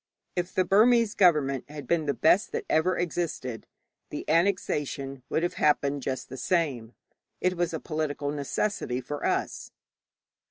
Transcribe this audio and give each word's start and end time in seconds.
If 0.35 0.51
the 0.51 0.65
Burmese 0.65 1.13
government 1.13 1.69
had 1.69 1.85
been 1.85 2.07
the 2.07 2.15
best 2.15 2.51
that 2.53 2.65
ever 2.67 2.97
existed, 2.97 3.67
the 4.09 4.27
annexation 4.27 5.21
would 5.29 5.43
have 5.43 5.53
happened 5.61 6.01
just 6.01 6.27
the 6.27 6.37
same. 6.37 6.95
It 7.39 7.55
was 7.55 7.71
a 7.71 7.79
political 7.79 8.31
necessity 8.31 8.99
for 8.99 9.23
us. 9.23 9.69